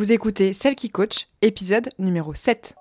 Vous 0.00 0.12
écoutez 0.12 0.54
Celle 0.54 0.76
qui 0.76 0.88
coach, 0.88 1.28
épisode 1.42 1.90
numéro 1.98 2.32
7. 2.32 2.74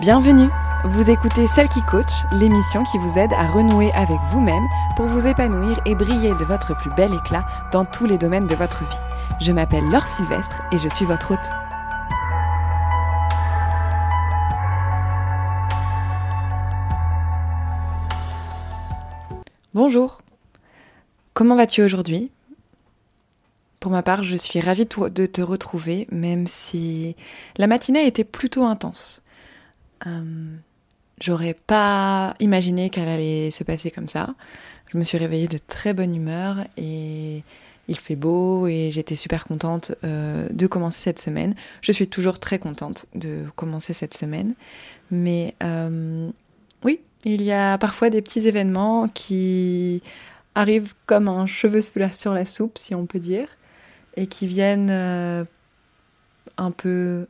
Bienvenue 0.00 0.48
Vous 0.88 1.10
écoutez 1.10 1.48
Celle 1.48 1.68
qui 1.68 1.82
coach, 1.82 2.12
l'émission 2.30 2.84
qui 2.84 2.96
vous 2.98 3.18
aide 3.18 3.32
à 3.32 3.48
renouer 3.48 3.92
avec 3.94 4.18
vous-même 4.30 4.62
pour 4.94 5.06
vous 5.06 5.26
épanouir 5.26 5.80
et 5.84 5.96
briller 5.96 6.32
de 6.36 6.44
votre 6.44 6.76
plus 6.76 6.90
bel 6.90 7.12
éclat 7.12 7.44
dans 7.72 7.84
tous 7.84 8.06
les 8.06 8.16
domaines 8.18 8.46
de 8.46 8.54
votre 8.54 8.84
vie. 8.84 8.96
Je 9.40 9.50
m'appelle 9.50 9.82
Laure 9.90 10.06
Sylvestre 10.06 10.62
et 10.70 10.78
je 10.78 10.88
suis 10.88 11.04
votre 11.04 11.32
hôte. 11.32 11.50
Bonjour 19.74 20.18
Comment 21.34 21.56
vas-tu 21.56 21.82
aujourd'hui? 21.82 22.30
Pour 23.80 23.90
ma 23.90 24.04
part, 24.04 24.22
je 24.22 24.36
suis 24.36 24.60
ravie 24.60 24.86
de 24.86 25.26
te 25.26 25.42
retrouver, 25.42 26.06
même 26.12 26.46
si 26.46 27.16
la 27.56 27.66
matinée 27.66 27.98
a 27.98 28.06
été 28.06 28.22
plutôt 28.22 28.64
intense. 28.64 29.20
Euh, 30.06 30.56
j'aurais 31.20 31.54
pas 31.54 32.34
imaginé 32.40 32.90
qu'elle 32.90 33.08
allait 33.08 33.50
se 33.50 33.64
passer 33.64 33.90
comme 33.90 34.08
ça. 34.08 34.34
Je 34.92 34.98
me 34.98 35.04
suis 35.04 35.18
réveillée 35.18 35.48
de 35.48 35.58
très 35.58 35.94
bonne 35.94 36.14
humeur 36.14 36.64
et 36.76 37.42
il 37.88 37.98
fait 37.98 38.16
beau 38.16 38.66
et 38.66 38.90
j'étais 38.90 39.14
super 39.14 39.44
contente 39.44 39.92
euh, 40.04 40.48
de 40.50 40.66
commencer 40.66 41.02
cette 41.02 41.18
semaine. 41.18 41.54
Je 41.82 41.92
suis 41.92 42.08
toujours 42.08 42.38
très 42.38 42.58
contente 42.58 43.06
de 43.14 43.44
commencer 43.56 43.92
cette 43.92 44.14
semaine. 44.14 44.54
Mais 45.10 45.54
euh, 45.62 46.28
oui, 46.84 47.00
il 47.24 47.42
y 47.42 47.52
a 47.52 47.78
parfois 47.78 48.10
des 48.10 48.22
petits 48.22 48.46
événements 48.46 49.08
qui 49.08 50.02
arrivent 50.54 50.94
comme 51.06 51.28
un 51.28 51.46
cheveu 51.46 51.80
sur 51.82 52.32
la 52.32 52.46
soupe, 52.46 52.78
si 52.78 52.94
on 52.94 53.06
peut 53.06 53.18
dire, 53.18 53.48
et 54.16 54.26
qui 54.26 54.46
viennent 54.46 54.90
un 54.90 56.70
peu 56.70 57.26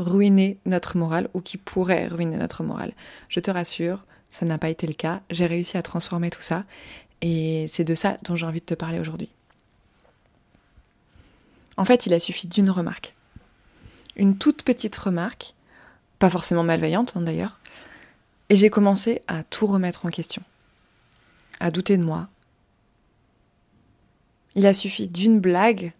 ruiner 0.00 0.58
notre 0.66 0.96
morale 0.96 1.28
ou 1.34 1.40
qui 1.40 1.56
pourrait 1.56 2.06
ruiner 2.06 2.36
notre 2.36 2.62
morale. 2.62 2.92
Je 3.28 3.40
te 3.40 3.50
rassure, 3.50 4.04
ça 4.30 4.46
n'a 4.46 4.58
pas 4.58 4.68
été 4.68 4.86
le 4.86 4.94
cas. 4.94 5.20
J'ai 5.30 5.46
réussi 5.46 5.76
à 5.76 5.82
transformer 5.82 6.30
tout 6.30 6.42
ça 6.42 6.64
et 7.20 7.66
c'est 7.68 7.84
de 7.84 7.94
ça 7.94 8.18
dont 8.22 8.36
j'ai 8.36 8.46
envie 8.46 8.60
de 8.60 8.66
te 8.66 8.74
parler 8.74 9.00
aujourd'hui. 9.00 9.28
En 11.76 11.84
fait, 11.84 12.06
il 12.06 12.12
a 12.12 12.20
suffi 12.20 12.48
d'une 12.48 12.70
remarque. 12.70 13.14
Une 14.16 14.36
toute 14.36 14.64
petite 14.64 14.96
remarque, 14.96 15.54
pas 16.18 16.28
forcément 16.28 16.64
malveillante 16.64 17.12
hein, 17.16 17.20
d'ailleurs, 17.20 17.58
et 18.48 18.56
j'ai 18.56 18.70
commencé 18.70 19.22
à 19.28 19.42
tout 19.44 19.66
remettre 19.66 20.06
en 20.06 20.10
question, 20.10 20.42
à 21.60 21.70
douter 21.70 21.96
de 21.96 22.02
moi. 22.02 22.28
Il 24.54 24.66
a 24.66 24.72
suffi 24.72 25.06
d'une 25.06 25.38
blague 25.38 25.92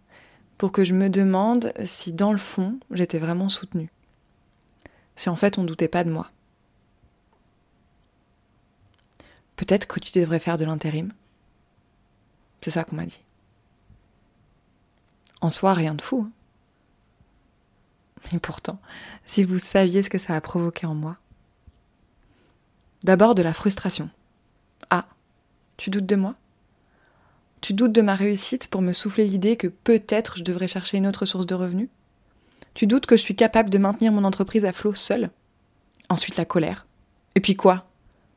pour 0.59 0.73
que 0.73 0.83
je 0.83 0.93
me 0.93 1.09
demande 1.09 1.73
si 1.83 2.11
dans 2.11 2.33
le 2.33 2.37
fond 2.37 2.79
j'étais 2.91 3.17
vraiment 3.17 3.47
soutenue. 3.47 3.89
Si 5.15 5.29
en 5.29 5.35
fait 5.37 5.57
on 5.57 5.63
ne 5.63 5.67
doutait 5.67 5.87
pas 5.87 6.03
de 6.03 6.11
moi. 6.11 6.29
Peut-être 9.55 9.87
que 9.87 10.01
tu 10.01 10.19
devrais 10.19 10.39
faire 10.39 10.57
de 10.57 10.65
l'intérim. 10.65 11.13
C'est 12.61 12.71
ça 12.71 12.83
qu'on 12.83 12.97
m'a 12.97 13.05
dit. 13.05 13.23
En 15.39 15.49
soi, 15.49 15.73
rien 15.73 15.95
de 15.95 16.01
fou. 16.01 16.27
Hein. 16.27 16.31
Et 18.33 18.39
pourtant, 18.39 18.79
si 19.25 19.45
vous 19.45 19.59
saviez 19.59 20.03
ce 20.03 20.09
que 20.09 20.17
ça 20.17 20.35
a 20.35 20.41
provoqué 20.41 20.85
en 20.85 20.93
moi. 20.93 21.17
D'abord 23.03 23.33
de 23.33 23.41
la 23.41 23.53
frustration. 23.53 24.09
Ah, 24.89 25.07
tu 25.77 25.89
doutes 25.89 26.05
de 26.05 26.17
moi? 26.17 26.35
Tu 27.61 27.73
doutes 27.73 27.91
de 27.91 28.01
ma 28.01 28.15
réussite 28.15 28.67
pour 28.67 28.81
me 28.81 28.93
souffler 28.93 29.25
l'idée 29.25 29.57
que 29.57 29.67
peut-être 29.67 30.37
je 30.37 30.43
devrais 30.43 30.67
chercher 30.67 30.97
une 30.97 31.07
autre 31.07 31.25
source 31.25 31.45
de 31.45 31.55
revenus? 31.55 31.89
Tu 32.73 32.87
doutes 32.87 33.05
que 33.05 33.17
je 33.17 33.21
suis 33.21 33.35
capable 33.35 33.69
de 33.69 33.77
maintenir 33.77 34.11
mon 34.11 34.23
entreprise 34.23 34.65
à 34.65 34.71
flot 34.71 34.93
seule? 34.93 35.29
Ensuite 36.09 36.37
la 36.37 36.45
colère. 36.45 36.87
Et 37.35 37.41
puis 37.41 37.55
quoi? 37.55 37.89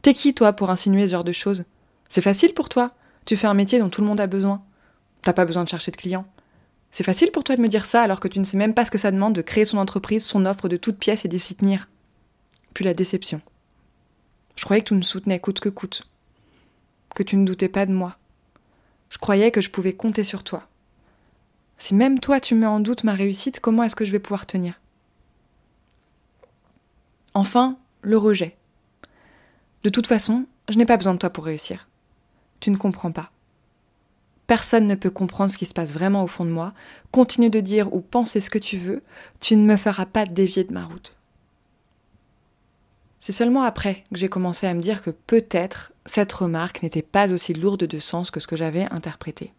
T'es 0.02 0.14
qui 0.14 0.34
toi 0.34 0.52
pour 0.52 0.70
insinuer 0.70 1.06
ce 1.06 1.12
genre 1.12 1.24
de 1.24 1.32
choses? 1.32 1.64
C'est 2.08 2.22
facile 2.22 2.54
pour 2.54 2.68
toi? 2.68 2.92
Tu 3.24 3.36
fais 3.36 3.46
un 3.46 3.54
métier 3.54 3.78
dont 3.78 3.88
tout 3.88 4.00
le 4.00 4.06
monde 4.08 4.20
a 4.20 4.26
besoin. 4.26 4.62
T'as 5.22 5.32
pas 5.32 5.44
besoin 5.44 5.62
de 5.62 5.68
chercher 5.68 5.92
de 5.92 5.96
clients. 5.96 6.26
C'est 6.90 7.04
facile 7.04 7.30
pour 7.30 7.44
toi 7.44 7.56
de 7.56 7.62
me 7.62 7.68
dire 7.68 7.86
ça 7.86 8.02
alors 8.02 8.18
que 8.18 8.28
tu 8.28 8.40
ne 8.40 8.44
sais 8.44 8.56
même 8.56 8.74
pas 8.74 8.84
ce 8.84 8.90
que 8.90 8.98
ça 8.98 9.12
demande 9.12 9.34
de 9.34 9.42
créer 9.42 9.64
son 9.64 9.78
entreprise, 9.78 10.24
son 10.24 10.44
offre 10.44 10.68
de 10.68 10.76
toutes 10.76 10.98
pièces 10.98 11.24
et 11.24 11.28
d'y 11.28 11.38
s'y 11.38 11.54
tenir. 11.54 11.88
Puis 12.74 12.84
la 12.84 12.94
déception. 12.94 13.40
Je 14.56 14.64
croyais 14.64 14.82
que 14.82 14.88
tu 14.88 14.94
me 14.94 15.02
soutenais 15.02 15.38
coûte 15.38 15.60
que 15.60 15.68
coûte. 15.68 16.02
Que 17.14 17.22
tu 17.22 17.36
ne 17.36 17.46
doutais 17.46 17.68
pas 17.68 17.86
de 17.86 17.92
moi 17.92 18.16
je 19.12 19.18
croyais 19.18 19.50
que 19.50 19.60
je 19.60 19.70
pouvais 19.70 19.92
compter 19.92 20.24
sur 20.24 20.42
toi. 20.42 20.66
Si 21.76 21.94
même 21.94 22.18
toi 22.18 22.40
tu 22.40 22.54
mets 22.54 22.64
en 22.64 22.80
doute 22.80 23.04
ma 23.04 23.12
réussite, 23.12 23.60
comment 23.60 23.82
est-ce 23.82 23.94
que 23.94 24.06
je 24.06 24.10
vais 24.10 24.18
pouvoir 24.18 24.46
tenir? 24.46 24.80
Enfin, 27.34 27.76
le 28.00 28.16
rejet. 28.16 28.56
De 29.82 29.90
toute 29.90 30.06
façon, 30.06 30.46
je 30.70 30.78
n'ai 30.78 30.86
pas 30.86 30.96
besoin 30.96 31.12
de 31.12 31.18
toi 31.18 31.28
pour 31.28 31.44
réussir. 31.44 31.88
Tu 32.60 32.70
ne 32.70 32.76
comprends 32.76 33.12
pas. 33.12 33.30
Personne 34.46 34.86
ne 34.86 34.94
peut 34.94 35.10
comprendre 35.10 35.50
ce 35.50 35.58
qui 35.58 35.66
se 35.66 35.74
passe 35.74 35.92
vraiment 35.92 36.24
au 36.24 36.28
fond 36.28 36.46
de 36.46 36.50
moi. 36.50 36.72
Continue 37.10 37.50
de 37.50 37.60
dire 37.60 37.92
ou 37.92 38.00
penser 38.00 38.40
ce 38.40 38.48
que 38.48 38.58
tu 38.58 38.78
veux, 38.78 39.02
tu 39.40 39.56
ne 39.56 39.66
me 39.66 39.76
feras 39.76 40.06
pas 40.06 40.24
dévier 40.24 40.64
de 40.64 40.72
ma 40.72 40.86
route. 40.86 41.18
C'est 43.24 43.30
seulement 43.30 43.62
après 43.62 44.02
que 44.10 44.18
j'ai 44.18 44.28
commencé 44.28 44.66
à 44.66 44.74
me 44.74 44.80
dire 44.80 45.00
que 45.00 45.10
peut-être 45.10 45.92
cette 46.06 46.32
remarque 46.32 46.82
n'était 46.82 47.02
pas 47.02 47.32
aussi 47.32 47.54
lourde 47.54 47.84
de 47.84 47.98
sens 47.98 48.32
que 48.32 48.40
ce 48.40 48.48
que 48.48 48.56
j'avais 48.56 48.92
interprété. 48.92 49.52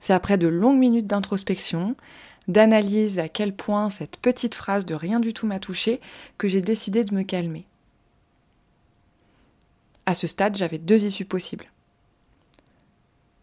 C'est 0.00 0.12
après 0.12 0.36
de 0.36 0.48
longues 0.48 0.80
minutes 0.80 1.06
d'introspection, 1.06 1.94
d'analyse 2.48 3.20
à 3.20 3.28
quel 3.28 3.54
point 3.54 3.88
cette 3.88 4.16
petite 4.16 4.56
phrase 4.56 4.84
de 4.84 4.96
rien 4.96 5.20
du 5.20 5.32
tout 5.32 5.46
m'a 5.46 5.60
touchée, 5.60 6.00
que 6.38 6.48
j'ai 6.48 6.60
décidé 6.60 7.04
de 7.04 7.14
me 7.14 7.22
calmer. 7.22 7.66
À 10.04 10.14
ce 10.14 10.26
stade, 10.26 10.56
j'avais 10.56 10.78
deux 10.78 11.04
issues 11.04 11.24
possibles. 11.24 11.70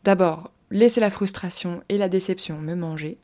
D'abord, 0.04 0.52
laisser 0.70 1.00
la 1.00 1.12
frustration 1.12 1.82
et 1.88 1.98
la 1.98 2.10
déception 2.10 2.60
me 2.60 2.76
manger, 2.76 3.20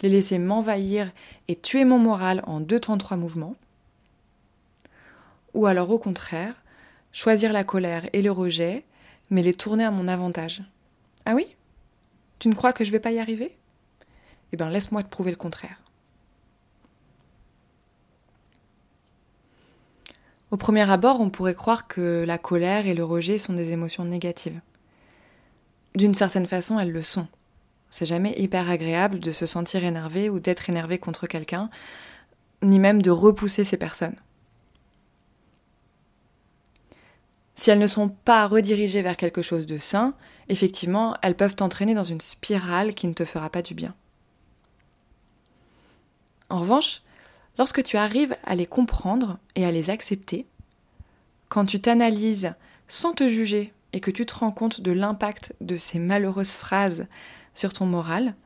les 0.00 0.08
laisser 0.08 0.38
m'envahir 0.38 1.12
et 1.48 1.56
tuer 1.56 1.84
mon 1.84 1.98
moral 1.98 2.42
en 2.46 2.60
deux 2.60 2.80
temps 2.80 2.96
trois 2.96 3.18
mouvements, 3.18 3.54
ou 5.54 5.66
alors 5.66 5.90
au 5.90 5.98
contraire, 5.98 6.54
choisir 7.12 7.52
la 7.52 7.64
colère 7.64 8.08
et 8.12 8.22
le 8.22 8.30
rejet, 8.30 8.84
mais 9.30 9.42
les 9.42 9.54
tourner 9.54 9.84
à 9.84 9.90
mon 9.90 10.08
avantage. 10.08 10.62
Ah 11.24 11.34
oui? 11.34 11.46
Tu 12.38 12.48
ne 12.48 12.54
crois 12.54 12.72
que 12.72 12.84
je 12.84 12.90
vais 12.90 13.00
pas 13.00 13.12
y 13.12 13.18
arriver? 13.18 13.56
Eh 14.52 14.56
bien 14.56 14.70
laisse-moi 14.70 15.02
te 15.02 15.08
prouver 15.08 15.30
le 15.30 15.36
contraire. 15.36 15.80
Au 20.50 20.56
premier 20.56 20.90
abord, 20.90 21.20
on 21.20 21.30
pourrait 21.30 21.54
croire 21.54 21.86
que 21.86 22.24
la 22.26 22.38
colère 22.38 22.88
et 22.88 22.94
le 22.94 23.04
rejet 23.04 23.38
sont 23.38 23.52
des 23.52 23.70
émotions 23.70 24.04
négatives. 24.04 24.60
D'une 25.94 26.14
certaine 26.14 26.46
façon, 26.46 26.80
elles 26.80 26.90
le 26.90 27.02
sont. 27.02 27.28
C'est 27.90 28.06
jamais 28.06 28.34
hyper 28.36 28.68
agréable 28.68 29.20
de 29.20 29.30
se 29.30 29.46
sentir 29.46 29.84
énervé 29.84 30.28
ou 30.28 30.40
d'être 30.40 30.68
énervé 30.68 30.98
contre 30.98 31.28
quelqu'un, 31.28 31.70
ni 32.62 32.80
même 32.80 33.00
de 33.02 33.10
repousser 33.10 33.64
ces 33.64 33.76
personnes. 33.76 34.16
Si 37.60 37.70
elles 37.70 37.78
ne 37.78 37.86
sont 37.86 38.08
pas 38.08 38.46
redirigées 38.46 39.02
vers 39.02 39.18
quelque 39.18 39.42
chose 39.42 39.66
de 39.66 39.76
sain, 39.76 40.14
effectivement, 40.48 41.14
elles 41.20 41.36
peuvent 41.36 41.56
t'entraîner 41.56 41.94
dans 41.94 42.04
une 42.04 42.22
spirale 42.22 42.94
qui 42.94 43.06
ne 43.06 43.12
te 43.12 43.26
fera 43.26 43.50
pas 43.50 43.60
du 43.60 43.74
bien. 43.74 43.94
En 46.48 46.60
revanche, 46.60 47.02
lorsque 47.58 47.82
tu 47.82 47.98
arrives 47.98 48.34
à 48.44 48.54
les 48.54 48.64
comprendre 48.64 49.38
et 49.56 49.66
à 49.66 49.72
les 49.72 49.90
accepter, 49.90 50.46
quand 51.50 51.66
tu 51.66 51.82
t'analyses 51.82 52.54
sans 52.88 53.12
te 53.12 53.28
juger 53.28 53.74
et 53.92 54.00
que 54.00 54.10
tu 54.10 54.24
te 54.24 54.36
rends 54.36 54.52
compte 54.52 54.80
de 54.80 54.92
l'impact 54.92 55.54
de 55.60 55.76
ces 55.76 55.98
malheureuses 55.98 56.52
phrases 56.52 57.08
sur 57.54 57.74
ton 57.74 57.84
moral, 57.84 58.36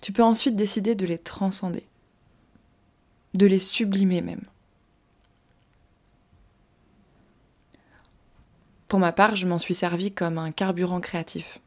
tu 0.00 0.10
peux 0.10 0.24
ensuite 0.24 0.56
décider 0.56 0.94
de 0.94 1.04
les 1.04 1.18
transcender, 1.18 1.86
de 3.34 3.44
les 3.44 3.58
sublimer 3.58 4.22
même. 4.22 4.46
Pour 8.88 8.98
ma 8.98 9.12
part, 9.12 9.36
je 9.36 9.46
m'en 9.46 9.58
suis 9.58 9.74
servi 9.74 10.12
comme 10.12 10.38
un 10.38 10.52
carburant 10.52 11.00
créatif. 11.00 11.58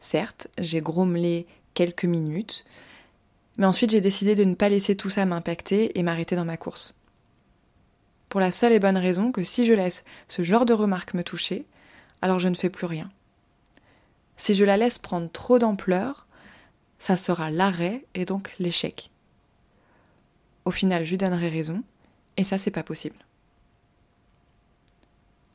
Certes, 0.00 0.48
j'ai 0.58 0.80
grommelé 0.80 1.46
quelques 1.74 2.04
minutes, 2.04 2.64
mais 3.56 3.66
ensuite 3.66 3.90
j'ai 3.90 4.00
décidé 4.00 4.34
de 4.34 4.44
ne 4.44 4.54
pas 4.54 4.68
laisser 4.68 4.96
tout 4.96 5.10
ça 5.10 5.26
m'impacter 5.26 5.98
et 5.98 6.02
m'arrêter 6.02 6.36
dans 6.36 6.44
ma 6.44 6.56
course. 6.56 6.94
Pour 8.28 8.40
la 8.40 8.50
seule 8.50 8.72
et 8.72 8.80
bonne 8.80 8.96
raison 8.96 9.30
que 9.30 9.44
si 9.44 9.66
je 9.66 9.74
laisse 9.74 10.04
ce 10.28 10.42
genre 10.42 10.64
de 10.64 10.72
remarques 10.72 11.14
me 11.14 11.22
toucher, 11.22 11.66
alors 12.22 12.38
je 12.38 12.48
ne 12.48 12.54
fais 12.54 12.70
plus 12.70 12.86
rien. 12.86 13.10
Si 14.36 14.54
je 14.54 14.64
la 14.64 14.76
laisse 14.76 14.98
prendre 14.98 15.30
trop 15.30 15.58
d'ampleur, 15.58 16.26
ça 16.98 17.16
sera 17.16 17.50
l'arrêt 17.50 18.04
et 18.14 18.24
donc 18.24 18.52
l'échec. 18.58 19.10
Au 20.64 20.70
final, 20.70 21.04
je 21.04 21.10
lui 21.10 21.18
donnerai 21.18 21.48
raison, 21.48 21.82
et 22.36 22.44
ça, 22.44 22.58
c'est 22.58 22.70
pas 22.70 22.82
possible. 22.84 23.16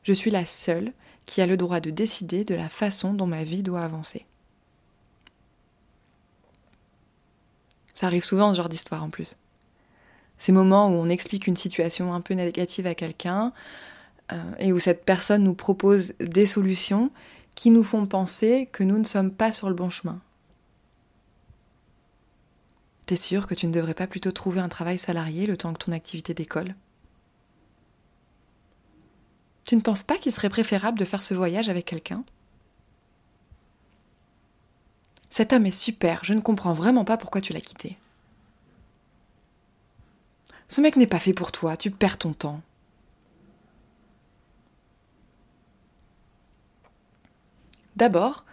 Je 0.08 0.14
suis 0.14 0.30
la 0.30 0.46
seule 0.46 0.94
qui 1.26 1.42
a 1.42 1.46
le 1.46 1.58
droit 1.58 1.80
de 1.80 1.90
décider 1.90 2.42
de 2.42 2.54
la 2.54 2.70
façon 2.70 3.12
dont 3.12 3.26
ma 3.26 3.44
vie 3.44 3.62
doit 3.62 3.82
avancer. 3.82 4.24
Ça 7.92 8.06
arrive 8.06 8.24
souvent 8.24 8.50
ce 8.50 8.56
genre 8.56 8.70
d'histoire 8.70 9.04
en 9.04 9.10
plus. 9.10 9.36
Ces 10.38 10.50
moments 10.50 10.88
où 10.88 10.92
on 10.92 11.10
explique 11.10 11.46
une 11.46 11.58
situation 11.58 12.14
un 12.14 12.22
peu 12.22 12.32
négative 12.32 12.86
à 12.86 12.94
quelqu'un 12.94 13.52
euh, 14.32 14.42
et 14.58 14.72
où 14.72 14.78
cette 14.78 15.04
personne 15.04 15.44
nous 15.44 15.52
propose 15.52 16.14
des 16.20 16.46
solutions 16.46 17.10
qui 17.54 17.70
nous 17.70 17.84
font 17.84 18.06
penser 18.06 18.66
que 18.72 18.84
nous 18.84 18.96
ne 18.96 19.04
sommes 19.04 19.30
pas 19.30 19.52
sur 19.52 19.68
le 19.68 19.74
bon 19.74 19.90
chemin. 19.90 20.22
T'es 23.04 23.16
sûr 23.16 23.46
que 23.46 23.54
tu 23.54 23.66
ne 23.66 23.74
devrais 23.74 23.92
pas 23.92 24.06
plutôt 24.06 24.32
trouver 24.32 24.60
un 24.60 24.70
travail 24.70 24.98
salarié 24.98 25.44
le 25.44 25.58
temps 25.58 25.74
que 25.74 25.84
ton 25.84 25.92
activité 25.92 26.32
décolle? 26.32 26.74
Tu 29.68 29.76
ne 29.76 29.82
penses 29.82 30.02
pas 30.02 30.16
qu'il 30.16 30.32
serait 30.32 30.48
préférable 30.48 30.98
de 30.98 31.04
faire 31.04 31.20
ce 31.20 31.34
voyage 31.34 31.68
avec 31.68 31.84
quelqu'un? 31.84 32.24
Cet 35.28 35.52
homme 35.52 35.66
est 35.66 35.70
super, 35.70 36.24
je 36.24 36.32
ne 36.32 36.40
comprends 36.40 36.72
vraiment 36.72 37.04
pas 37.04 37.18
pourquoi 37.18 37.42
tu 37.42 37.52
l'as 37.52 37.60
quitté. 37.60 37.98
Ce 40.68 40.80
mec 40.80 40.96
n'est 40.96 41.06
pas 41.06 41.18
fait 41.18 41.34
pour 41.34 41.52
toi, 41.52 41.76
tu 41.76 41.90
perds 41.90 42.16
ton 42.16 42.32
temps. 42.32 42.62
D'abord, 47.96 48.46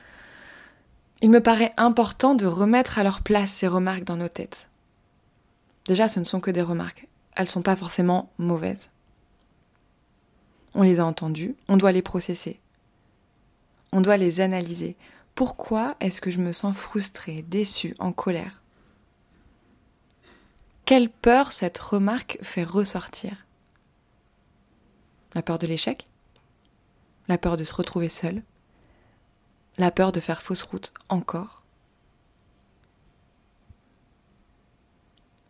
il 1.22 1.30
me 1.30 1.40
paraît 1.40 1.74
important 1.78 2.36
de 2.36 2.46
remettre 2.46 3.00
à 3.00 3.06
leur 3.06 3.22
place 3.22 3.54
ces 3.54 3.70
remarques 3.70 4.04
dans 4.04 4.18
nos 4.18 4.28
têtes. 4.28 4.68
Déjà, 5.86 6.10
ce 6.10 6.20
ne 6.20 6.26
sont 6.26 6.42
que 6.42 6.52
des 6.52 6.62
remarques. 6.62 7.08
Elles 7.38 7.46
ne 7.46 7.52
sont 7.52 7.62
pas 7.62 7.78
forcément 7.78 8.34
mauvaises. 8.38 8.90
On 10.76 10.84
les 10.84 11.00
a 11.00 11.06
entendues, 11.06 11.56
on 11.70 11.78
doit 11.78 11.94
les 11.94 12.02
processer. 12.02 12.60
On 13.94 14.02
doit 14.02 14.18
les 14.18 14.42
analyser. 14.42 14.98
Pourquoi 15.34 15.96
est-ce 16.02 16.20
que 16.20 16.32
je 16.32 16.42
me 16.42 16.52
sens 16.52 16.76
frustrée, 16.76 17.44
déçue, 17.44 17.96
en 17.98 18.12
colère? 18.12 18.62
Quelle 20.84 21.10
peur 21.10 21.54
cette 21.54 21.78
remarque 21.78 22.38
fait 22.42 22.66
ressortir? 22.66 23.46
La 25.34 25.42
peur 25.42 25.60
de 25.60 25.66
l'échec? 25.66 26.08
La 27.28 27.38
peur 27.38 27.56
de 27.58 27.64
se 27.64 27.74
retrouver 27.74 28.10
seule? 28.10 28.44
La 29.78 29.92
peur 29.92 30.12
de 30.12 30.20
faire 30.20 30.42
fausse 30.42 30.62
route 30.64 30.94
encore? 31.10 31.64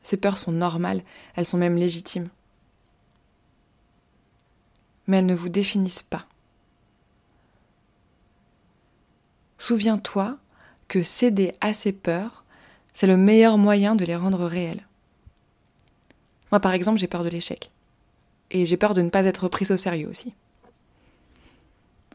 Ces 0.03 0.17
peurs 0.17 0.37
sont 0.37 0.51
normales, 0.51 1.03
elles 1.35 1.47
sont 1.47 1.57
même 1.57 1.75
légitimes. 1.77 2.29
Mais 5.07 5.17
elles 5.17 5.25
ne 5.25 5.35
vous 5.35 5.49
définissent 5.49 6.03
pas. 6.03 6.25
Souviens-toi 9.57 10.37
que 10.87 11.03
céder 11.03 11.53
à 11.61 11.73
ces 11.73 11.91
peurs, 11.91 12.43
c'est 12.93 13.07
le 13.07 13.17
meilleur 13.17 13.57
moyen 13.57 13.95
de 13.95 14.05
les 14.05 14.15
rendre 14.15 14.45
réelles. 14.45 14.85
Moi, 16.51 16.59
par 16.59 16.73
exemple, 16.73 16.99
j'ai 16.99 17.07
peur 17.07 17.23
de 17.23 17.29
l'échec. 17.29 17.71
Et 18.51 18.65
j'ai 18.65 18.77
peur 18.77 18.93
de 18.93 19.01
ne 19.01 19.09
pas 19.09 19.25
être 19.25 19.47
prise 19.47 19.71
au 19.71 19.77
sérieux 19.77 20.07
aussi. 20.07 20.33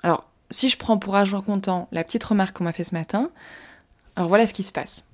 Alors, 0.03 0.29
si 0.51 0.69
je 0.69 0.79
prends 0.79 0.99
pour 0.99 1.17
argent 1.17 1.43
comptant 1.43 1.89
la 1.93 2.05
petite 2.05 2.25
remarque 2.25 2.57
qu'on 2.57 2.65
m'a 2.65 2.73
fait 2.73 2.85
ce 2.85 2.95
matin, 2.95 3.31
alors 4.17 4.29
voilà 4.29 4.47
ce 4.47 4.55
qui 4.55 4.63
se 4.63 4.73
passe. 4.73 5.05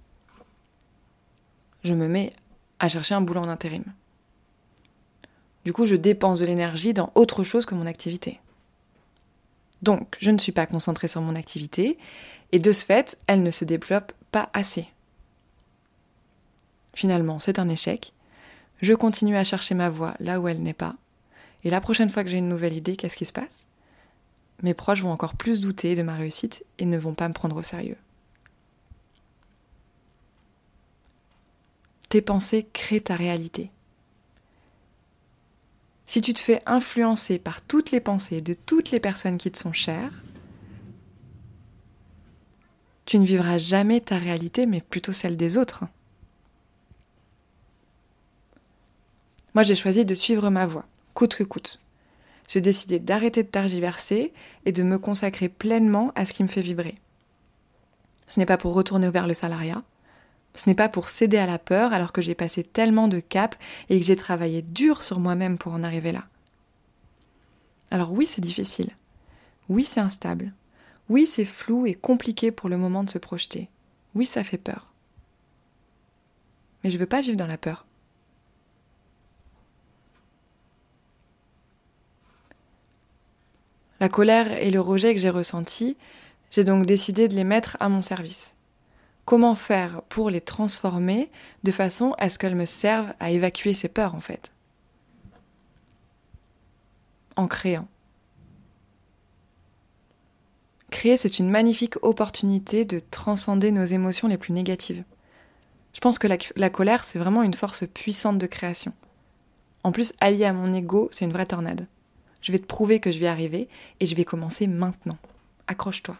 Je 1.84 1.94
me 1.94 2.08
mets 2.08 2.32
à 2.78 2.88
chercher 2.88 3.14
un 3.14 3.20
boulot 3.20 3.40
en 3.40 3.48
intérim. 3.48 3.84
Du 5.66 5.72
coup, 5.72 5.84
je 5.84 5.96
dépense 5.96 6.38
de 6.38 6.46
l'énergie 6.46 6.94
dans 6.94 7.10
autre 7.16 7.42
chose 7.42 7.66
que 7.66 7.74
mon 7.74 7.86
activité. 7.86 8.38
Donc, 9.82 10.16
je 10.20 10.30
ne 10.30 10.38
suis 10.38 10.52
pas 10.52 10.64
concentrée 10.64 11.08
sur 11.08 11.20
mon 11.20 11.34
activité, 11.34 11.98
et 12.52 12.60
de 12.60 12.70
ce 12.70 12.84
fait, 12.84 13.18
elle 13.26 13.42
ne 13.42 13.50
se 13.50 13.64
développe 13.64 14.12
pas 14.30 14.48
assez. 14.52 14.86
Finalement, 16.94 17.40
c'est 17.40 17.58
un 17.58 17.68
échec. 17.68 18.12
Je 18.80 18.94
continue 18.94 19.36
à 19.36 19.42
chercher 19.42 19.74
ma 19.74 19.88
voie 19.88 20.14
là 20.20 20.38
où 20.38 20.46
elle 20.46 20.62
n'est 20.62 20.72
pas. 20.72 20.94
Et 21.64 21.70
la 21.70 21.80
prochaine 21.80 22.10
fois 22.10 22.22
que 22.22 22.30
j'ai 22.30 22.38
une 22.38 22.48
nouvelle 22.48 22.74
idée, 22.74 22.94
qu'est-ce 22.94 23.16
qui 23.16 23.26
se 23.26 23.32
passe? 23.32 23.64
Mes 24.62 24.72
proches 24.72 25.02
vont 25.02 25.10
encore 25.10 25.34
plus 25.34 25.60
douter 25.60 25.96
de 25.96 26.02
ma 26.04 26.14
réussite 26.14 26.64
et 26.78 26.84
ne 26.84 26.96
vont 26.96 27.14
pas 27.14 27.26
me 27.26 27.34
prendre 27.34 27.56
au 27.56 27.62
sérieux. 27.64 27.98
Tes 32.08 32.22
pensées 32.22 32.68
créent 32.72 33.00
ta 33.00 33.16
réalité. 33.16 33.72
Si 36.06 36.20
tu 36.20 36.34
te 36.34 36.40
fais 36.40 36.62
influencer 36.66 37.38
par 37.38 37.60
toutes 37.60 37.90
les 37.90 38.00
pensées 38.00 38.40
de 38.40 38.54
toutes 38.54 38.90
les 38.90 39.00
personnes 39.00 39.38
qui 39.38 39.50
te 39.50 39.58
sont 39.58 39.72
chères, 39.72 40.22
tu 43.04 43.18
ne 43.18 43.26
vivras 43.26 43.58
jamais 43.58 44.00
ta 44.00 44.18
réalité, 44.18 44.66
mais 44.66 44.80
plutôt 44.80 45.12
celle 45.12 45.36
des 45.36 45.56
autres. 45.56 45.84
Moi, 49.54 49.62
j'ai 49.62 49.74
choisi 49.74 50.04
de 50.04 50.14
suivre 50.14 50.50
ma 50.50 50.66
voie, 50.66 50.86
coûte 51.14 51.34
que 51.34 51.44
coûte 51.44 51.80
j'ai 52.48 52.60
décidé 52.60 52.98
d'arrêter 52.98 53.42
de 53.42 53.48
tergiverser 53.48 54.32
et 54.64 54.72
de 54.72 54.82
me 54.82 54.98
consacrer 54.98 55.48
pleinement 55.48 56.12
à 56.14 56.24
ce 56.24 56.32
qui 56.32 56.42
me 56.42 56.48
fait 56.48 56.60
vibrer. 56.60 56.96
Ce 58.28 58.40
n'est 58.40 58.46
pas 58.46 58.58
pour 58.58 58.74
retourner 58.74 59.10
vers 59.10 59.26
le 59.26 59.34
salariat, 59.34 59.82
ce 60.56 60.68
n'est 60.68 60.74
pas 60.74 60.88
pour 60.88 61.08
céder 61.08 61.36
à 61.36 61.46
la 61.46 61.58
peur 61.58 61.92
alors 61.92 62.12
que 62.12 62.22
j'ai 62.22 62.34
passé 62.34 62.64
tellement 62.64 63.08
de 63.08 63.20
caps 63.20 63.58
et 63.88 64.00
que 64.00 64.04
j'ai 64.04 64.16
travaillé 64.16 64.62
dur 64.62 65.02
sur 65.02 65.20
moi-même 65.20 65.58
pour 65.58 65.72
en 65.72 65.82
arriver 65.82 66.12
là. 66.12 66.24
Alors 67.90 68.12
oui, 68.12 68.26
c'est 68.26 68.40
difficile. 68.40 68.90
Oui, 69.68 69.84
c'est 69.84 70.00
instable. 70.00 70.52
Oui, 71.08 71.26
c'est 71.26 71.44
flou 71.44 71.86
et 71.86 71.94
compliqué 71.94 72.50
pour 72.50 72.68
le 72.68 72.76
moment 72.76 73.04
de 73.04 73.10
se 73.10 73.18
projeter. 73.18 73.68
Oui, 74.14 74.26
ça 74.26 74.42
fait 74.42 74.58
peur. 74.58 74.92
Mais 76.82 76.90
je 76.90 76.98
veux 76.98 77.06
pas 77.06 77.20
vivre 77.20 77.36
dans 77.36 77.46
la 77.46 77.58
peur. 77.58 77.86
La 84.00 84.08
colère 84.08 84.52
et 84.52 84.70
le 84.70 84.80
rejet 84.80 85.14
que 85.14 85.20
j'ai 85.20 85.30
ressentis, 85.30 85.96
j'ai 86.50 86.64
donc 86.64 86.86
décidé 86.86 87.28
de 87.28 87.34
les 87.34 87.44
mettre 87.44 87.76
à 87.80 87.88
mon 87.88 88.02
service. 88.02 88.55
Comment 89.26 89.56
faire 89.56 90.02
pour 90.02 90.30
les 90.30 90.40
transformer 90.40 91.30
de 91.64 91.72
façon 91.72 92.14
à 92.16 92.28
ce 92.28 92.38
qu'elles 92.38 92.54
me 92.54 92.64
servent 92.64 93.12
à 93.18 93.30
évacuer 93.30 93.74
ces 93.74 93.88
peurs 93.88 94.14
en 94.14 94.20
fait 94.20 94.52
En 97.34 97.48
créant. 97.48 97.88
Créer, 100.90 101.16
c'est 101.16 101.40
une 101.40 101.50
magnifique 101.50 101.96
opportunité 102.02 102.84
de 102.84 103.00
transcender 103.00 103.72
nos 103.72 103.84
émotions 103.84 104.28
les 104.28 104.38
plus 104.38 104.52
négatives. 104.52 105.02
Je 105.92 105.98
pense 106.00 106.20
que 106.20 106.28
la, 106.28 106.70
colère, 106.70 107.02
c'est 107.02 107.18
vraiment 107.18 107.42
une 107.42 107.54
force 107.54 107.84
puissante 107.84 108.38
de 108.38 108.46
création. 108.46 108.92
En 109.82 109.90
plus, 109.90 110.12
allié 110.20 110.44
à 110.44 110.52
mon 110.52 110.72
ego, 110.72 111.08
c'est 111.10 111.24
une 111.24 111.32
vraie 111.32 111.46
tornade. 111.46 111.88
Je 112.42 112.52
vais 112.52 112.60
te 112.60 112.66
prouver 112.66 113.00
que 113.00 113.10
je 113.10 113.18
vais 113.18 113.26
arriver 113.26 113.68
et 113.98 114.06
je 114.06 114.14
vais 114.14 114.24
commencer 114.24 114.68
maintenant. 114.68 115.18
Accroche-toi. 115.66 116.16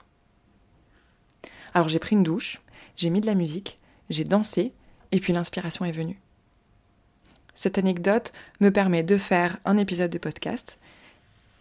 Alors 1.72 1.88
j'ai 1.88 1.98
pris 1.98 2.16
une 2.16 2.22
douche, 2.22 2.60
j'ai 2.96 3.10
mis 3.10 3.20
de 3.20 3.26
la 3.26 3.34
musique, 3.34 3.78
j'ai 4.10 4.24
dansé 4.24 4.72
et 5.12 5.20
puis 5.20 5.32
l'inspiration 5.32 5.84
est 5.84 5.92
venue. 5.92 6.18
Cette 7.54 7.78
anecdote 7.78 8.32
me 8.60 8.70
permet 8.70 9.02
de 9.02 9.16
faire 9.16 9.58
un 9.64 9.78
épisode 9.78 10.10
de 10.10 10.18
podcast 10.18 10.78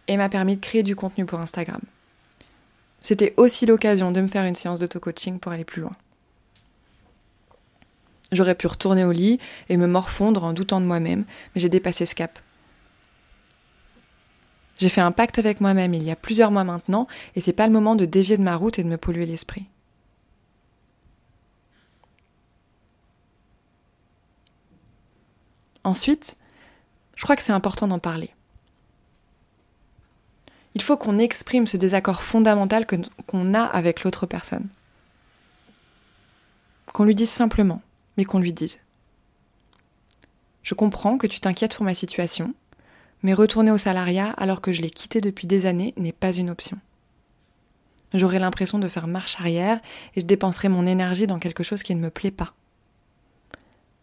et 0.08 0.16
m'a 0.16 0.28
permis 0.28 0.56
de 0.56 0.60
créer 0.60 0.82
du 0.82 0.94
contenu 0.94 1.24
pour 1.24 1.40
Instagram. 1.40 1.80
C'était 3.00 3.34
aussi 3.36 3.66
l'occasion 3.66 4.12
de 4.12 4.20
me 4.20 4.28
faire 4.28 4.44
une 4.44 4.54
séance 4.54 4.78
d'auto-coaching 4.78 5.38
pour 5.38 5.52
aller 5.52 5.64
plus 5.64 5.82
loin. 5.82 5.96
J'aurais 8.32 8.56
pu 8.56 8.66
retourner 8.66 9.04
au 9.04 9.12
lit 9.12 9.38
et 9.68 9.76
me 9.76 9.86
morfondre 9.86 10.42
en 10.44 10.52
doutant 10.52 10.80
de 10.80 10.86
moi-même, 10.86 11.24
mais 11.54 11.60
j'ai 11.60 11.68
dépassé 11.68 12.06
ce 12.06 12.14
cap. 12.14 12.38
J'ai 14.78 14.88
fait 14.88 15.00
un 15.00 15.12
pacte 15.12 15.38
avec 15.38 15.60
moi-même 15.60 15.94
il 15.94 16.02
y 16.02 16.10
a 16.10 16.16
plusieurs 16.16 16.50
mois 16.50 16.64
maintenant, 16.64 17.06
et 17.34 17.40
c'est 17.40 17.52
pas 17.52 17.66
le 17.66 17.72
moment 17.72 17.94
de 17.94 18.04
dévier 18.04 18.36
de 18.36 18.42
ma 18.42 18.56
route 18.56 18.78
et 18.78 18.82
de 18.82 18.88
me 18.88 18.98
polluer 18.98 19.24
l'esprit. 19.24 19.66
Ensuite, 25.86 26.36
je 27.14 27.22
crois 27.22 27.36
que 27.36 27.44
c'est 27.44 27.52
important 27.52 27.86
d'en 27.86 28.00
parler. 28.00 28.30
Il 30.74 30.82
faut 30.82 30.96
qu'on 30.96 31.20
exprime 31.20 31.68
ce 31.68 31.76
désaccord 31.76 32.22
fondamental 32.22 32.86
qu'on 33.26 33.54
a 33.54 33.62
avec 33.62 34.02
l'autre 34.02 34.26
personne. 34.26 34.66
Qu'on 36.92 37.04
lui 37.04 37.14
dise 37.14 37.30
simplement, 37.30 37.82
mais 38.16 38.24
qu'on 38.24 38.40
lui 38.40 38.52
dise. 38.52 38.80
Je 40.64 40.74
comprends 40.74 41.18
que 41.18 41.28
tu 41.28 41.38
t'inquiètes 41.38 41.76
pour 41.76 41.84
ma 41.84 41.94
situation, 41.94 42.52
mais 43.22 43.32
retourner 43.32 43.70
au 43.70 43.78
salariat 43.78 44.30
alors 44.30 44.60
que 44.60 44.72
je 44.72 44.82
l'ai 44.82 44.90
quitté 44.90 45.20
depuis 45.20 45.46
des 45.46 45.66
années 45.66 45.94
n'est 45.96 46.10
pas 46.10 46.32
une 46.32 46.50
option. 46.50 46.78
J'aurai 48.12 48.40
l'impression 48.40 48.80
de 48.80 48.88
faire 48.88 49.06
marche 49.06 49.38
arrière 49.38 49.78
et 50.16 50.20
je 50.20 50.26
dépenserai 50.26 50.68
mon 50.68 50.84
énergie 50.84 51.28
dans 51.28 51.38
quelque 51.38 51.62
chose 51.62 51.84
qui 51.84 51.94
ne 51.94 52.00
me 52.00 52.10
plaît 52.10 52.32
pas. 52.32 52.54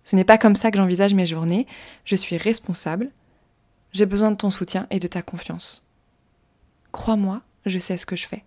Ce 0.03 0.15
n'est 0.15 0.23
pas 0.23 0.37
comme 0.37 0.55
ça 0.55 0.71
que 0.71 0.77
j'envisage 0.77 1.13
mes 1.13 1.25
journées. 1.25 1.67
Je 2.05 2.15
suis 2.15 2.37
responsable. 2.37 3.11
J'ai 3.91 4.05
besoin 4.05 4.31
de 4.31 4.37
ton 4.37 4.49
soutien 4.49 4.87
et 4.89 4.99
de 4.99 5.07
ta 5.07 5.21
confiance. 5.21 5.83
Crois-moi, 6.91 7.41
je 7.65 7.79
sais 7.79 7.97
ce 7.97 8.05
que 8.05 8.15
je 8.15 8.27
fais. 8.27 8.43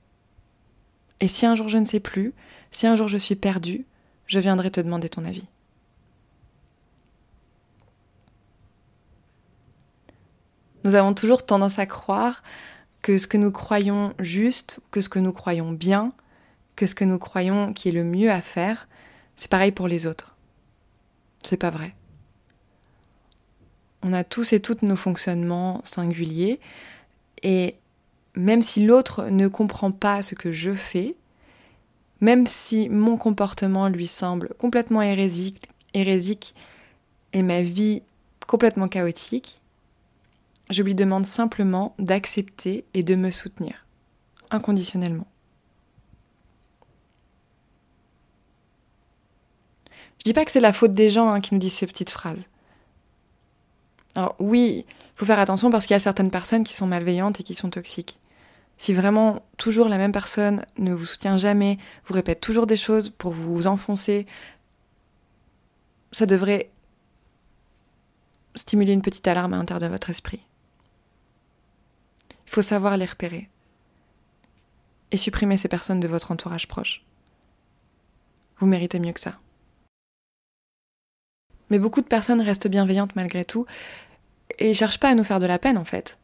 Et 1.20 1.28
si 1.28 1.46
un 1.46 1.54
jour 1.54 1.68
je 1.68 1.78
ne 1.78 1.84
sais 1.84 2.00
plus, 2.00 2.34
si 2.70 2.86
un 2.86 2.96
jour 2.96 3.08
je 3.08 3.16
suis 3.16 3.36
perdue, 3.36 3.86
je 4.26 4.38
viendrai 4.38 4.70
te 4.70 4.80
demander 4.80 5.08
ton 5.08 5.24
avis. 5.24 5.46
Nous 10.84 10.94
avons 10.94 11.14
toujours 11.14 11.44
tendance 11.44 11.78
à 11.78 11.86
croire 11.86 12.42
que 13.02 13.18
ce 13.18 13.26
que 13.26 13.36
nous 13.36 13.50
croyons 13.50 14.14
juste, 14.18 14.78
que 14.90 15.00
ce 15.00 15.08
que 15.08 15.18
nous 15.18 15.32
croyons 15.32 15.72
bien, 15.72 16.12
que 16.76 16.86
ce 16.86 16.94
que 16.94 17.04
nous 17.04 17.18
croyons 17.18 17.72
qui 17.72 17.88
est 17.88 17.92
le 17.92 18.04
mieux 18.04 18.30
à 18.30 18.40
faire, 18.40 18.88
c'est 19.36 19.50
pareil 19.50 19.72
pour 19.72 19.88
les 19.88 20.06
autres. 20.06 20.35
C'est 21.46 21.56
pas 21.56 21.70
vrai. 21.70 21.94
On 24.02 24.12
a 24.12 24.24
tous 24.24 24.52
et 24.52 24.58
toutes 24.58 24.82
nos 24.82 24.96
fonctionnements 24.96 25.80
singuliers 25.84 26.58
et 27.44 27.76
même 28.34 28.62
si 28.62 28.84
l'autre 28.84 29.30
ne 29.30 29.46
comprend 29.46 29.92
pas 29.92 30.22
ce 30.22 30.34
que 30.34 30.50
je 30.50 30.72
fais, 30.72 31.14
même 32.20 32.48
si 32.48 32.88
mon 32.88 33.16
comportement 33.16 33.86
lui 33.86 34.08
semble 34.08 34.54
complètement 34.58 35.02
hérésique, 35.02 35.68
hérésique 35.94 36.56
et 37.32 37.42
ma 37.42 37.62
vie 37.62 38.02
complètement 38.48 38.88
chaotique, 38.88 39.60
je 40.70 40.82
lui 40.82 40.96
demande 40.96 41.26
simplement 41.26 41.94
d'accepter 42.00 42.84
et 42.92 43.04
de 43.04 43.14
me 43.14 43.30
soutenir, 43.30 43.86
inconditionnellement. 44.50 45.28
Je 50.26 50.30
dis 50.32 50.34
pas 50.34 50.44
que 50.44 50.50
c'est 50.50 50.58
la 50.58 50.72
faute 50.72 50.92
des 50.92 51.08
gens 51.08 51.30
hein, 51.30 51.40
qui 51.40 51.54
nous 51.54 51.60
disent 51.60 51.74
ces 51.74 51.86
petites 51.86 52.10
phrases. 52.10 52.48
Alors 54.16 54.34
oui, 54.40 54.84
faut 55.14 55.24
faire 55.24 55.38
attention 55.38 55.70
parce 55.70 55.86
qu'il 55.86 55.94
y 55.94 55.96
a 55.96 56.00
certaines 56.00 56.32
personnes 56.32 56.64
qui 56.64 56.74
sont 56.74 56.88
malveillantes 56.88 57.38
et 57.38 57.44
qui 57.44 57.54
sont 57.54 57.70
toxiques. 57.70 58.18
Si 58.76 58.92
vraiment 58.92 59.46
toujours 59.56 59.88
la 59.88 59.98
même 59.98 60.10
personne 60.10 60.66
ne 60.78 60.92
vous 60.92 61.04
soutient 61.04 61.38
jamais, 61.38 61.78
vous 62.06 62.14
répète 62.14 62.40
toujours 62.40 62.66
des 62.66 62.76
choses 62.76 63.10
pour 63.10 63.30
vous 63.30 63.68
enfoncer, 63.68 64.26
ça 66.10 66.26
devrait 66.26 66.70
stimuler 68.56 68.94
une 68.94 69.02
petite 69.02 69.28
alarme 69.28 69.54
à 69.54 69.58
l'intérieur 69.58 69.88
de 69.88 69.94
votre 69.94 70.10
esprit. 70.10 70.40
Il 72.46 72.50
faut 72.50 72.62
savoir 72.62 72.96
les 72.96 73.06
repérer 73.06 73.48
et 75.12 75.18
supprimer 75.18 75.56
ces 75.56 75.68
personnes 75.68 76.00
de 76.00 76.08
votre 76.08 76.32
entourage 76.32 76.66
proche. 76.66 77.04
Vous 78.58 78.66
méritez 78.66 78.98
mieux 78.98 79.12
que 79.12 79.20
ça. 79.20 79.38
Mais 81.70 81.78
beaucoup 81.78 82.00
de 82.00 82.06
personnes 82.06 82.40
restent 82.40 82.68
bienveillantes 82.68 83.16
malgré 83.16 83.44
tout 83.44 83.66
et 84.58 84.74
cherchent 84.74 85.00
pas 85.00 85.08
à 85.08 85.14
nous 85.14 85.24
faire 85.24 85.40
de 85.40 85.46
la 85.46 85.58
peine 85.58 85.78
en 85.78 85.84
fait. 85.84 86.18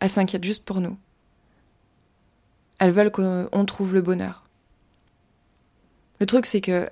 Elles 0.00 0.10
s'inquiètent 0.10 0.44
juste 0.44 0.64
pour 0.64 0.80
nous. 0.80 0.96
Elles 2.78 2.90
veulent 2.90 3.10
qu'on 3.10 3.64
trouve 3.64 3.94
le 3.94 4.02
bonheur. 4.02 4.44
Le 6.20 6.26
truc 6.26 6.46
c'est 6.46 6.60
que 6.60 6.88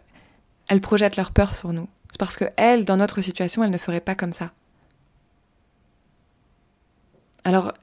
elles 0.69 0.81
projettent 0.81 1.17
leur 1.17 1.31
peur 1.31 1.55
sur 1.55 1.73
nous. 1.73 1.89
C'est 2.11 2.19
parce 2.19 2.37
que 2.37 2.47
elles, 2.57 2.85
dans 2.85 2.97
notre 2.97 3.21
situation, 3.21 3.65
elles 3.65 3.71
ne 3.71 3.79
feraient 3.79 4.01
pas 4.01 4.15
comme 4.15 4.33
ça. 4.33 4.53
Alors, 7.43 7.75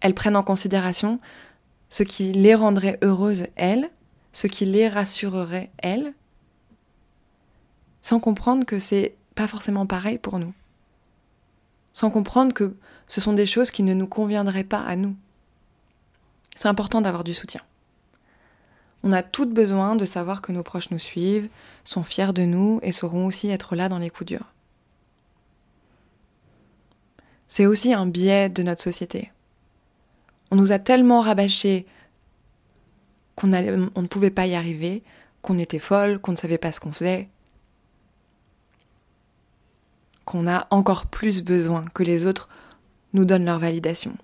elles 0.00 0.14
prennent 0.14 0.36
en 0.36 0.42
considération 0.42 1.18
ce 1.88 2.02
qui 2.02 2.32
les 2.32 2.54
rendrait 2.54 2.98
heureuses, 3.02 3.46
elles, 3.56 3.90
ce 4.32 4.46
qui 4.46 4.64
les 4.66 4.88
rassurerait, 4.88 5.70
elles, 5.78 6.12
sans 8.08 8.20
comprendre 8.20 8.64
que 8.64 8.78
c'est 8.78 9.16
pas 9.34 9.46
forcément 9.46 9.84
pareil 9.84 10.16
pour 10.16 10.38
nous. 10.38 10.54
Sans 11.92 12.08
comprendre 12.08 12.54
que 12.54 12.74
ce 13.06 13.20
sont 13.20 13.34
des 13.34 13.44
choses 13.44 13.70
qui 13.70 13.82
ne 13.82 13.92
nous 13.92 14.06
conviendraient 14.06 14.64
pas 14.64 14.80
à 14.80 14.96
nous. 14.96 15.14
C'est 16.56 16.68
important 16.68 17.02
d'avoir 17.02 17.22
du 17.22 17.34
soutien. 17.34 17.60
On 19.02 19.12
a 19.12 19.22
toutes 19.22 19.52
besoin 19.52 19.94
de 19.94 20.06
savoir 20.06 20.40
que 20.40 20.52
nos 20.52 20.62
proches 20.62 20.90
nous 20.90 20.98
suivent, 20.98 21.50
sont 21.84 22.02
fiers 22.02 22.32
de 22.32 22.46
nous 22.46 22.80
et 22.82 22.92
sauront 22.92 23.26
aussi 23.26 23.50
être 23.50 23.76
là 23.76 23.90
dans 23.90 23.98
les 23.98 24.08
coups 24.08 24.28
durs. 24.28 24.54
C'est 27.46 27.66
aussi 27.66 27.92
un 27.92 28.06
biais 28.06 28.48
de 28.48 28.62
notre 28.62 28.82
société. 28.82 29.32
On 30.50 30.56
nous 30.56 30.72
a 30.72 30.78
tellement 30.78 31.20
rabâché 31.20 31.84
qu'on 33.36 33.52
on 33.52 34.02
ne 34.02 34.06
pouvait 34.06 34.30
pas 34.30 34.46
y 34.46 34.54
arriver, 34.54 35.02
qu'on 35.42 35.58
était 35.58 35.78
folle, 35.78 36.18
qu'on 36.18 36.32
ne 36.32 36.38
savait 36.38 36.56
pas 36.56 36.72
ce 36.72 36.80
qu'on 36.80 36.92
faisait, 36.92 37.28
qu'on 40.28 40.46
a 40.46 40.66
encore 40.68 41.06
plus 41.06 41.42
besoin 41.42 41.86
que 41.94 42.02
les 42.02 42.26
autres 42.26 42.50
nous 43.14 43.24
donnent 43.24 43.46
leur 43.46 43.58
validation. 43.58 44.14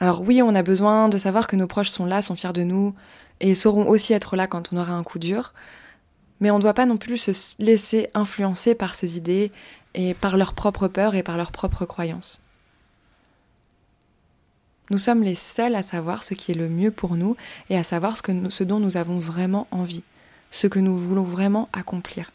Alors 0.00 0.20
oui, 0.20 0.42
on 0.42 0.54
a 0.54 0.62
besoin 0.62 1.08
de 1.08 1.16
savoir 1.16 1.46
que 1.46 1.56
nos 1.56 1.66
proches 1.66 1.88
sont 1.88 2.04
là, 2.04 2.20
sont 2.20 2.36
fiers 2.36 2.52
de 2.52 2.62
nous, 2.62 2.94
et 3.40 3.54
sauront 3.54 3.88
aussi 3.88 4.12
être 4.12 4.36
là 4.36 4.46
quand 4.46 4.74
on 4.74 4.76
aura 4.76 4.92
un 4.92 5.02
coup 5.02 5.18
dur, 5.18 5.54
mais 6.40 6.50
on 6.50 6.58
ne 6.58 6.62
doit 6.62 6.74
pas 6.74 6.84
non 6.84 6.98
plus 6.98 7.16
se 7.16 7.62
laisser 7.62 8.10
influencer 8.12 8.74
par 8.74 8.94
ces 8.94 9.16
idées 9.16 9.50
et 9.94 10.12
par 10.12 10.36
leurs 10.36 10.52
propres 10.52 10.88
peurs 10.88 11.14
et 11.14 11.22
par 11.22 11.38
leurs 11.38 11.52
propres 11.52 11.86
croyances. 11.86 12.42
Nous 14.90 14.98
sommes 14.98 15.22
les 15.22 15.34
seuls 15.34 15.74
à 15.74 15.82
savoir 15.82 16.22
ce 16.22 16.34
qui 16.34 16.52
est 16.52 16.54
le 16.54 16.68
mieux 16.68 16.90
pour 16.90 17.16
nous 17.16 17.34
et 17.70 17.78
à 17.78 17.82
savoir 17.82 18.18
ce, 18.18 18.62
dont 18.62 18.78
nous 18.78 18.98
avons 18.98 19.18
vraiment 19.20 19.68
envie, 19.70 20.02
ce 20.50 20.66
que 20.66 20.80
nous 20.80 20.98
voulons 20.98 21.22
vraiment 21.22 21.70
accomplir. 21.72 22.30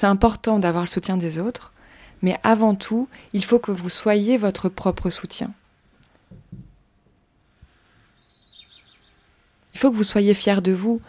C'est 0.00 0.06
important 0.06 0.58
d'avoir 0.58 0.84
le 0.84 0.88
soutien 0.88 1.18
des 1.18 1.38
autres, 1.38 1.74
mais 2.22 2.40
avant 2.42 2.74
tout, 2.74 3.06
il 3.34 3.44
faut 3.44 3.58
que 3.58 3.70
vous 3.70 3.90
soyez 3.90 4.38
votre 4.38 4.70
propre 4.70 5.10
soutien. 5.10 5.52
Il 9.74 9.78
faut 9.78 9.90
que 9.90 9.96
vous 9.96 10.02
soyez 10.02 10.32
fier 10.32 10.62
de 10.62 10.72
vous. 10.72 11.02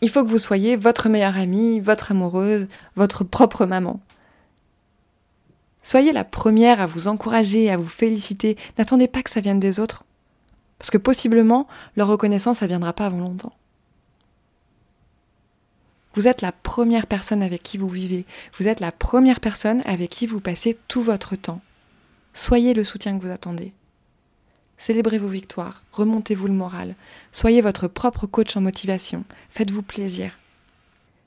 Il 0.00 0.10
faut 0.10 0.24
que 0.24 0.28
vous 0.28 0.40
soyez 0.40 0.74
votre 0.74 1.08
meilleure 1.08 1.36
amie, 1.36 1.78
votre 1.78 2.10
amoureuse, 2.10 2.66
votre 2.96 3.22
propre 3.22 3.66
maman. 3.66 4.00
Soyez 5.84 6.10
la 6.10 6.24
première 6.24 6.80
à 6.80 6.88
vous 6.88 7.06
encourager, 7.06 7.70
à 7.70 7.76
vous 7.76 7.86
féliciter. 7.86 8.56
N'attendez 8.78 9.06
pas 9.06 9.22
que 9.22 9.30
ça 9.30 9.38
vienne 9.38 9.60
des 9.60 9.78
autres. 9.78 10.02
Parce 10.80 10.90
que 10.90 10.98
possiblement, 10.98 11.68
leur 11.94 12.08
reconnaissance, 12.08 12.58
ça 12.58 12.66
viendra 12.66 12.92
pas 12.94 13.06
avant 13.06 13.18
longtemps. 13.18 13.52
Vous 16.14 16.26
êtes 16.26 16.42
la 16.42 16.52
première 16.52 17.06
personne 17.06 17.42
avec 17.42 17.62
qui 17.62 17.78
vous 17.78 17.88
vivez. 17.88 18.26
Vous 18.58 18.66
êtes 18.66 18.80
la 18.80 18.92
première 18.92 19.40
personne 19.40 19.82
avec 19.84 20.10
qui 20.10 20.26
vous 20.26 20.40
passez 20.40 20.76
tout 20.88 21.02
votre 21.02 21.36
temps. 21.36 21.60
Soyez 22.34 22.74
le 22.74 22.84
soutien 22.84 23.16
que 23.16 23.22
vous 23.24 23.30
attendez. 23.30 23.72
Célébrez 24.80 25.18
vos 25.18 25.28
victoires, 25.28 25.82
remontez-vous 25.92 26.46
le 26.46 26.54
moral, 26.54 26.94
soyez 27.32 27.60
votre 27.60 27.86
propre 27.86 28.26
coach 28.26 28.56
en 28.56 28.62
motivation, 28.62 29.24
faites-vous 29.50 29.82
plaisir. 29.82 30.38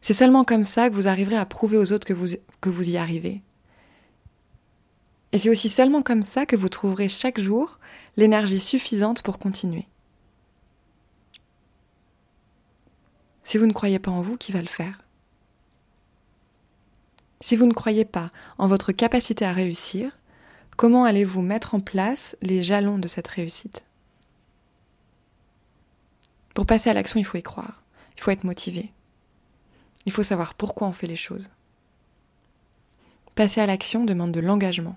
C'est 0.01 0.13
seulement 0.13 0.43
comme 0.43 0.65
ça 0.65 0.89
que 0.89 0.95
vous 0.95 1.07
arriverez 1.07 1.35
à 1.35 1.45
prouver 1.45 1.77
aux 1.77 1.91
autres 1.91 2.07
que 2.07 2.13
vous, 2.13 2.35
que 2.61 2.69
vous 2.69 2.89
y 2.89 2.97
arrivez. 2.97 3.41
Et 5.33 5.37
c'est 5.37 5.51
aussi 5.51 5.69
seulement 5.69 6.01
comme 6.01 6.23
ça 6.23 6.47
que 6.47 6.55
vous 6.55 6.67
trouverez 6.67 7.09
chaque 7.09 7.39
jour 7.39 7.77
l'énergie 8.17 8.59
suffisante 8.59 9.21
pour 9.21 9.37
continuer. 9.37 9.85
Si 13.43 13.57
vous 13.57 13.65
ne 13.65 13.73
croyez 13.73 13.99
pas 13.99 14.11
en 14.11 14.21
vous, 14.21 14.37
qui 14.37 14.51
va 14.51 14.61
le 14.61 14.67
faire? 14.67 14.99
Si 17.41 17.55
vous 17.55 17.65
ne 17.65 17.73
croyez 17.73 18.05
pas 18.05 18.31
en 18.57 18.67
votre 18.67 18.91
capacité 18.93 19.45
à 19.45 19.51
réussir, 19.51 20.17
comment 20.77 21.03
allez-vous 21.03 21.41
mettre 21.41 21.75
en 21.75 21.81
place 21.81 22.37
les 22.41 22.63
jalons 22.63 22.97
de 22.97 23.07
cette 23.07 23.27
réussite? 23.27 23.83
Pour 26.53 26.65
passer 26.65 26.89
à 26.89 26.93
l'action, 26.93 27.19
il 27.19 27.25
faut 27.25 27.37
y 27.37 27.43
croire, 27.43 27.83
il 28.15 28.21
faut 28.21 28.31
être 28.31 28.43
motivé, 28.43 28.93
il 30.05 30.11
faut 30.11 30.23
savoir 30.23 30.53
pourquoi 30.53 30.87
on 30.87 30.93
fait 30.93 31.07
les 31.07 31.15
choses. 31.15 31.49
Passer 33.35 33.61
à 33.61 33.65
l'action 33.65 34.05
demande 34.05 34.31
de 34.31 34.39
l'engagement. 34.39 34.95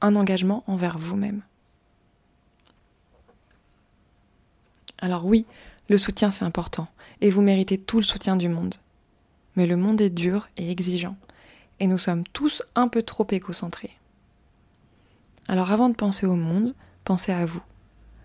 Un 0.00 0.16
engagement 0.16 0.64
envers 0.66 0.98
vous-même. 0.98 1.42
Alors 4.98 5.26
oui, 5.26 5.46
le 5.88 5.98
soutien 5.98 6.30
c'est 6.30 6.44
important, 6.44 6.88
et 7.20 7.30
vous 7.30 7.42
méritez 7.42 7.78
tout 7.78 7.98
le 7.98 8.02
soutien 8.02 8.36
du 8.36 8.48
monde. 8.48 8.74
Mais 9.56 9.66
le 9.66 9.76
monde 9.76 10.00
est 10.00 10.10
dur 10.10 10.48
et 10.56 10.70
exigeant, 10.70 11.16
et 11.80 11.86
nous 11.86 11.98
sommes 11.98 12.24
tous 12.32 12.62
un 12.74 12.88
peu 12.88 13.02
trop 13.02 13.26
égocentrés. 13.30 13.96
Alors 15.48 15.70
avant 15.70 15.88
de 15.88 15.94
penser 15.94 16.26
au 16.26 16.36
monde, 16.36 16.74
pensez 17.04 17.32
à 17.32 17.46
vous. 17.46 17.62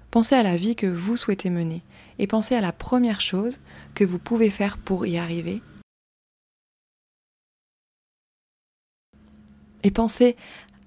Pensez 0.10 0.36
à 0.36 0.44
la 0.44 0.58
vie 0.58 0.76
que 0.76 0.88
vous 0.88 1.16
souhaitez 1.16 1.50
mener, 1.50 1.84
et 2.20 2.28
pensez 2.28 2.56
à 2.56 2.62
la 2.62 2.74
première 2.74 3.22
chose 3.22 3.60
que 3.96 4.04
vous 4.04 4.20
pouvez 4.20 4.50
faire 4.50 4.78
pour 4.78 5.06
y 5.06 5.18
arriver. 5.18 5.62
Et 9.84 9.92
pensez 9.92 10.36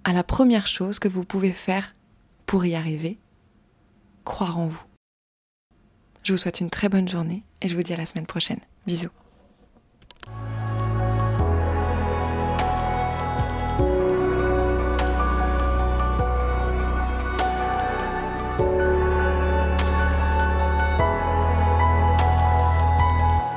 à 0.04 0.12
la 0.12 0.22
première 0.22 0.66
chose 0.66 0.98
que 0.98 1.08
vous 1.08 1.24
pouvez 1.24 1.52
faire 1.52 1.94
pour 2.46 2.66
y 2.66 2.74
arriver, 2.74 3.18
croire 4.24 4.58
en 4.58 4.66
vous. 4.66 4.82
Je 6.22 6.32
vous 6.32 6.38
souhaite 6.38 6.60
une 6.60 6.70
très 6.70 6.88
bonne 6.88 7.08
journée 7.08 7.42
et 7.64 7.68
je 7.68 7.74
vous 7.74 7.82
dis 7.82 7.94
à 7.94 7.96
la 7.96 8.06
semaine 8.06 8.26
prochaine. 8.26 8.60
Bisous. 8.86 9.08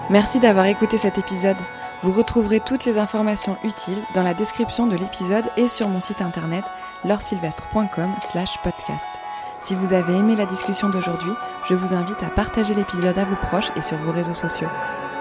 Merci 0.09 0.39
d'avoir 0.39 0.67
écouté 0.67 0.97
cet 0.97 1.17
épisode. 1.17 1.57
Vous 2.01 2.13
retrouverez 2.13 2.61
toutes 2.61 2.85
les 2.85 2.97
informations 2.97 3.57
utiles 3.65 4.01
dans 4.15 4.23
la 4.23 4.33
description 4.33 4.87
de 4.87 4.95
l'épisode 4.95 5.45
et 5.57 5.67
sur 5.67 5.89
mon 5.89 5.99
site 5.99 6.21
internet 6.21 6.63
laursylvestre.com 7.03 8.11
slash 8.21 8.57
podcast. 8.63 9.09
Si 9.61 9.75
vous 9.75 9.93
avez 9.93 10.15
aimé 10.15 10.35
la 10.35 10.45
discussion 10.45 10.89
d'aujourd'hui, 10.89 11.31
je 11.69 11.75
vous 11.75 11.93
invite 11.93 12.21
à 12.23 12.27
partager 12.27 12.73
l'épisode 12.73 13.17
à 13.17 13.25
vos 13.25 13.35
proches 13.35 13.71
et 13.75 13.81
sur 13.81 13.97
vos 13.97 14.11
réseaux 14.11 14.33
sociaux. 14.33 14.69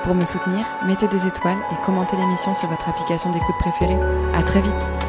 Pour 0.04 0.14
me 0.14 0.24
soutenir, 0.24 0.64
mettez 0.86 1.08
des 1.08 1.26
étoiles 1.26 1.58
et 1.72 1.84
commentez 1.84 2.16
l'émission 2.16 2.54
sur 2.54 2.68
votre 2.68 2.88
application 2.88 3.32
d'écoute 3.32 3.56
préférée. 3.58 3.98
À 4.34 4.42
très 4.42 4.60
vite! 4.60 5.05